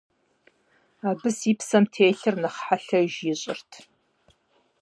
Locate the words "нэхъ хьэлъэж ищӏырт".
2.41-3.71